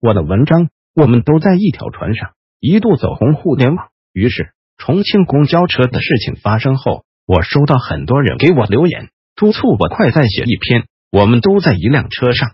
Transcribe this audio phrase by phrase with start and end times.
[0.00, 3.88] 我的文章，我们都在一条船上，一度走红互联网。
[4.14, 10.86] 于是，重庆公交车的事情发生后，我收到很多人给我留言，督促我快再写一篇。
[11.12, 12.52] 我们都在一辆车上，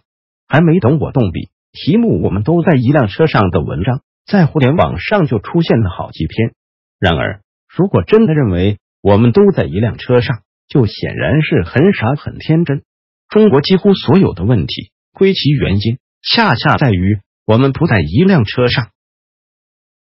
[0.49, 6.53] 还没等我动笔，题目“我们都在一辆车上的文章”在互联网上就出现了好几篇。
[6.99, 12.83] 然而，如果真的认为我们都在一辆车上，就显然是很傻很天真。
[13.29, 18.91] 中国几乎所有的问题，归其原因，恰恰在于我们不在一辆车上。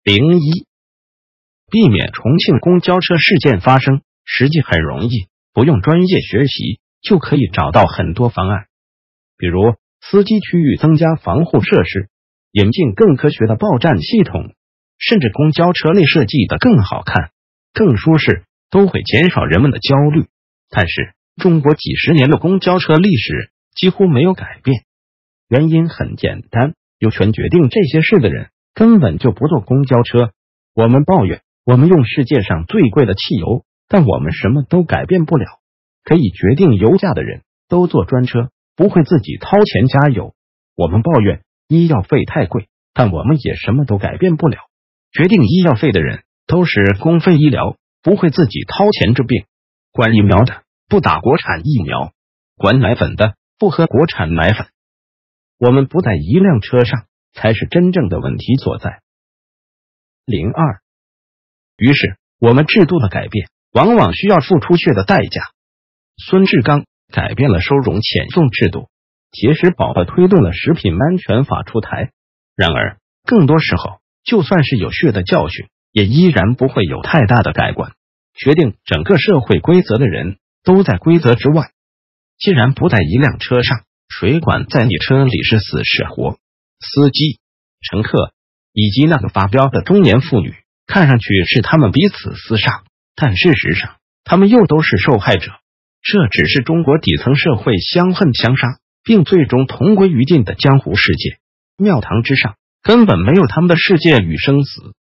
[0.03, 0.67] 零一，
[1.71, 8.66] 避免重庆公交车事件发生，实际很容易，不用专业学习就可以找到很多方案。
[9.38, 12.09] 比如，司机区域增加防护设施，
[12.52, 14.54] 引进更科学的报站系统，
[14.98, 17.32] 甚至公交车内设计的更好看、
[17.73, 20.26] 更舒适，都会减少人们的焦虑。
[20.70, 24.84] 但是，中国几十年的公交车历史几乎没有改变，
[25.48, 30.34] 原因很简单：有权决定这些事的人根本就不坐公交车。
[30.76, 35.48] 我们抱怨我们用世界上最贵的汽油，但我们什么都改变不了。
[36.04, 40.35] 可以决定油价的人都坐专车，不会自己掏钱加油。
[40.76, 44.60] 我们抱怨医药费太贵，但我们也什么都改变不了。
[45.12, 49.46] 决定医药费的人都是公费医疗，不会自己掏钱治病。
[49.91, 52.12] 管疫苗的不打国产疫苗，
[52.57, 54.68] 管奶粉的不喝国产奶粉。
[55.62, 59.01] 我们不在一辆车上，才是真正的问题所在。
[60.26, 60.81] 零二，
[61.77, 65.44] 于是我们制度的改变，往往需要付出血的代价。
[66.17, 68.89] 孙志刚改变了收容遣送制度，
[69.29, 72.09] 结石宝宝推动了食品安全法出台。
[72.56, 77.91] 然而，更多时候，就算是有血的教训，也依然不会有太大的改观。
[78.34, 81.69] 决定整个社会规则的人都在规则之外。
[82.39, 86.38] 既然不在一辆车上，谁管在你车里是死是活？
[86.79, 87.39] 司机、
[87.81, 88.33] 乘客
[88.73, 90.53] 以及那个发飙的中年妇女，
[90.85, 92.83] 看上去是他们彼此厮杀，
[93.16, 95.51] 但事实上，他们又都是受害者。
[96.01, 101.38] 这只是中国底层社会相恨相杀，并最终同归于尽的江湖世界。
[101.78, 104.93] 庙堂之上根本没有他们的世界与生死，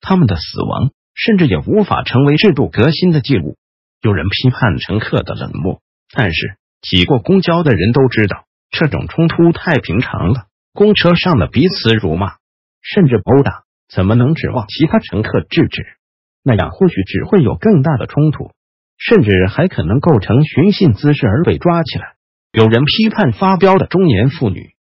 [0.00, 0.90] 他们的死亡。
[1.20, 3.56] 甚至也无法成为制度革新的记录。
[4.00, 5.82] 有人批判乘客的冷漠，
[6.14, 10.46] 但是挤过公交的人都知道，这种冲突太平常了。
[10.72, 12.36] 公车上的彼此辱骂，
[12.82, 15.84] 甚至殴打，怎么能指望其他乘客制止？
[16.42, 18.52] 那样或许只会有更大的冲突，
[18.96, 22.14] 甚至还可能构成寻衅滋事而被抓起来。
[22.52, 24.74] 有人批判发飙的中年妇女，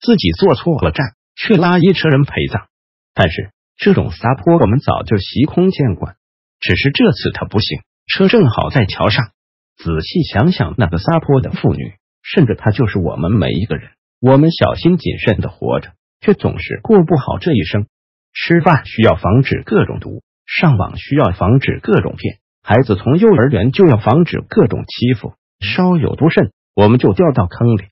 [0.00, 2.66] 自己坐错了站，却拉一车人陪葬，
[3.14, 3.50] 但是。
[3.78, 6.16] 这种撒泼我们早就习空见惯，
[6.60, 9.32] 只是这次他不幸，车正好在桥上。
[9.76, 13.90] 仔细想想，那个撒泼的妇女，甚至她就是我们每一个人。
[14.20, 17.86] 我们小心谨慎的活着，却总是过不好这一生。
[18.32, 27.84] 吃饭需要防止各种毒，上网需要防止各种骗，孩子从幼儿园就要防止各种欺负，稍有不慎，我们就掉到坑里。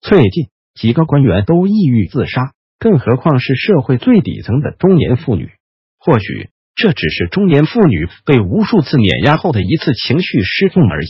[0.00, 2.52] 最近几个官员都抑郁自杀。
[2.78, 5.50] 更何况是社会最底层的中年妇女，
[5.98, 11.08] 或许这只是中年妇女被无数次碾压后的一次情绪失控而已。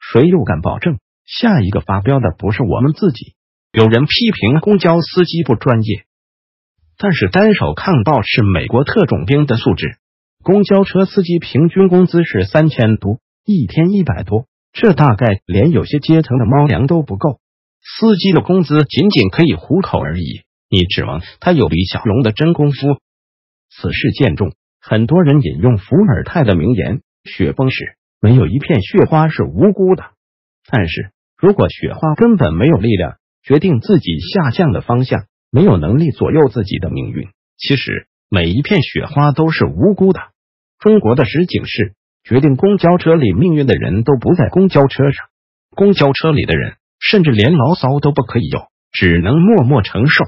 [0.00, 3.34] 谁又敢保证下一个发飙的不是我们自己？
[3.72, 6.04] 有人批评公交司机不专业，
[6.98, 9.98] 但是单手抗暴是美国特种兵的素质。
[10.42, 17.38] 公交车司机平均工资是三千多，一天一百多，这大概连有些阶层的猫粮都不够。
[17.82, 20.42] 司机的工资仅仅可以糊口而已。
[20.68, 22.76] 你指望他有李小龙的真功夫？
[23.70, 30.04] 此事见重，很多人引用伏尔泰的名言：“雪崩时，没有一片雪花是无辜的。”
[30.70, 40.20] 但是如果雪花根本没有力量决定自己下降的方向，没有能力左右自己的命运，其实每一片雪花都是无辜的。
[40.78, 45.26] 中国的实景是，决定公交车里命运的人都不在公交车上，
[45.74, 50.24] 公交车里的人甚至连牢骚都不可以有，只能默默承受。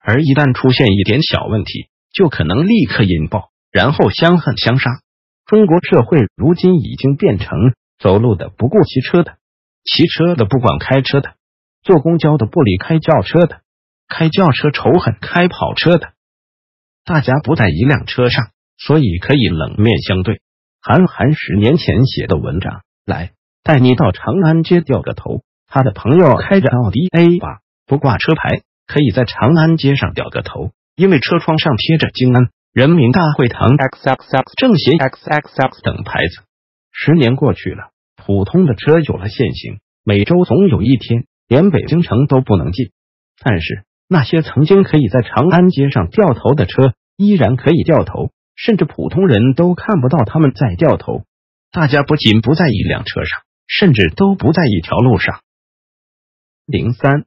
[0.00, 5.02] 而一旦出现一点小问题，就可能立刻引爆，然后相恨相杀。
[5.44, 9.36] 中国社会如今已经变成走路的不顾骑车的，
[9.84, 11.34] 骑车的不管开车的，
[11.82, 13.60] 坐公交的不离开轿车的，
[14.08, 16.14] 开轿车仇恨开跑车的。
[17.04, 20.40] 大家不在一辆车上，所以可以冷面相对。
[20.80, 23.32] 韩寒十年前写的文章，来
[23.62, 25.42] 带你到长安街掉个头。
[25.66, 28.62] 他的朋友开着奥迪 A 八，不挂车牌。
[28.86, 36.44] 可以在长安街上掉个头，因为车窗上贴着金安人民大会堂 X X X 政协 X X X 等牌子。
[36.92, 42.90] 十年过去了，普通的车有了限行，每周总有一天连北京城都不能进。
[43.42, 51.24] 但是那些曾经可以在长安街上掉头的车，依然可以掉头，甚至普通人都看不到他们在掉头。
[51.72, 55.40] 大家不仅不在一辆车上，甚至都不在一条路上。
[56.66, 57.24] 零三，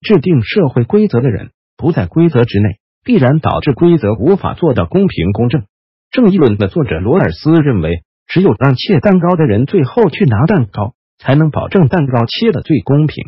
[0.00, 5.64] 制定社会规则的人不在规则之内，必然导致规则无法做到公平公正。
[6.10, 13.24] 正义论的作者罗尔斯认为，只有让切蛋糕的人最后去拿蛋糕，才能保证蛋糕切的最公平。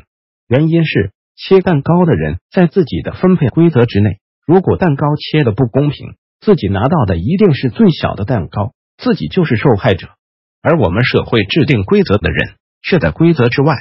[0.48, 1.12] 原因是。
[1.42, 10.08] 切蛋糕的人在自己的分配规则之内，如果蛋糕切的不公平，自己拿到的一定是最小的蛋糕，自己就是受害者。
[10.60, 13.74] 而我们社会制定规则的人却在规则之外，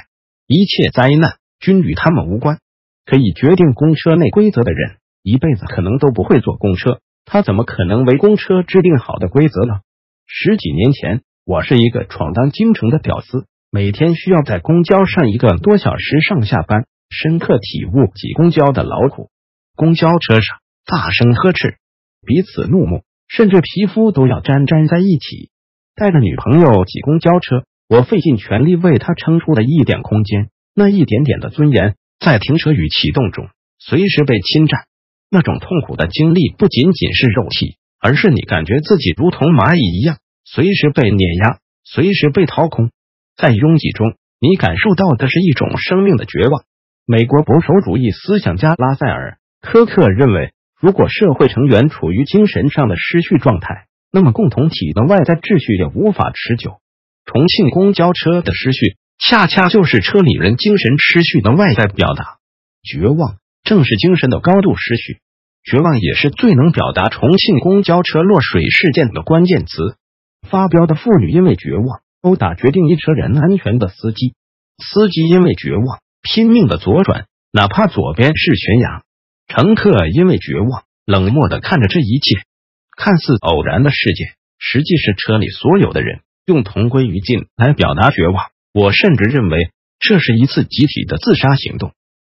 [0.46, 2.60] 一切灾难均与他们无关。
[3.04, 9.80] 可以决定公车内规则的人，一辈子可能都不会坐公车，他怎么可能为公车制定好的规则呢？
[10.26, 16.86] 十几年前，我是一个闯荡京城的屌丝，每天需要在公交上一个多小时上下班。
[17.12, 19.30] 深刻体悟挤公交的劳苦，
[19.74, 21.78] 公交车上大声呵斥，
[22.24, 25.50] 彼此怒目，甚至皮肤都要粘粘在一起。
[25.96, 33.48] 带着女朋友挤公交车，我费尽全力为她撑出了一点空间，那一点点的尊严，在停车与启动中
[33.80, 34.82] 随时被侵占。
[35.30, 42.90] 那种痛苦的经历不仅仅是肉体，而是你感觉自己如同蚂蚁一样，随时被碾压，随时被掏空。
[43.36, 46.64] 在拥挤中，你感受到的是一种生命的绝望。
[47.06, 56.80] 美国保守主义思想家拉塞尔·科克认为，如果社会成员处于精神上的失序状态，那么共同体的外在秩序也无法持久。
[57.24, 62.38] 重庆公交车的失序，恰恰就是车里人精神失序的外在表达。
[62.82, 65.20] 绝望正是精神的高度失序，
[65.62, 69.96] 绝望也是最能表达重庆公交车落水事件的关键词。
[70.48, 74.34] 发飙的妇女因为绝望殴打决定一车人安全的司机，
[74.78, 76.00] 司机因为绝望。
[76.22, 79.02] 拼命的左转，哪怕左边是悬崖。
[79.48, 82.42] 乘客因为绝望，冷漠的看着这一切。
[82.94, 88.50] 看似偶然的事件，实际是车里所有的人用同归于尽来表达绝望。
[88.74, 91.92] 我甚至认为这是一次集体的自杀行动。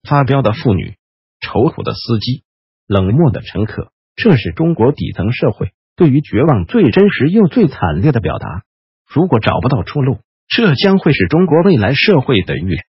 [0.08, 0.96] 发飙的妇女，
[1.40, 2.44] 愁苦的司机，
[2.88, 8.64] 冷漠的乘客，这是中国底层社会对于绝望最真实又最惨烈的表达。
[9.08, 12.86] 如果找不到出路，这将会是中国未来社会的预言。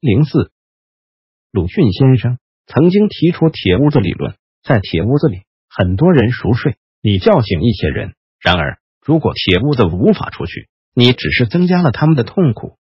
[0.00, 0.50] 零四，
[1.50, 8.14] 鲁迅先生曾经提出铁屋子理论，在铁屋子里，很多人熟睡，你叫醒一些人。
[8.40, 12.78] 然而，如果铁屋子无法出去，你只是增加了他们的痛苦。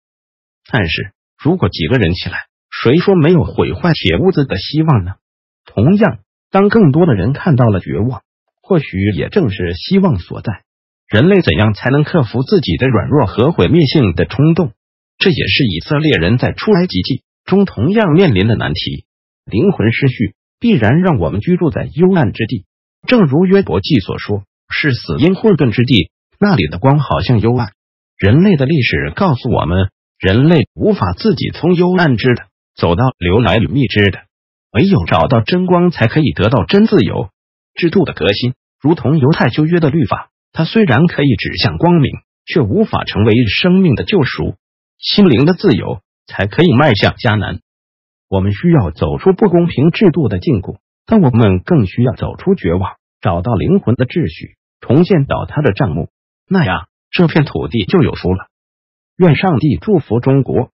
[0.70, 2.38] 但是如果几个人起来，
[2.82, 5.12] 谁说没有毁坏铁屋子的希望呢？
[5.66, 6.18] 同样，
[6.50, 8.24] 当更多的人看到了绝望，
[8.64, 10.64] 或许也正是希望所在。
[11.08, 14.72] 人类怎样才能克服自己的软弱和毁灭性的冲动？
[15.20, 19.06] 这也是以色列人在出埃及记中同样面临的难题。
[19.46, 22.66] 灵魂失序必然让我们居住在幽暗之地，
[23.08, 24.42] 正如约伯记所说
[24.74, 27.74] ：“是死因混沌之地，那里的光好像幽暗。”
[28.18, 32.46] 人类的历史告诉我们，人类无法自己从幽暗之的
[32.82, 34.22] 走到流来与密之的，
[34.72, 37.30] 唯有找到真光，才可以得到真自由。
[37.76, 42.12] 制度的革新，如同犹太旧约的律法，它虽然可以指向光明，
[42.44, 44.56] 却无法成为生命的救赎。
[44.98, 47.60] 心灵的自由才可以迈向迦南。
[48.28, 56.10] 我们需要走出不公平制度的禁锢，但我们更需要走出绝望，找到灵魂的秩序，重建倒塌的账目。
[56.50, 58.48] 那样，这片土地就有福了。
[59.18, 60.72] 愿上帝祝福中国。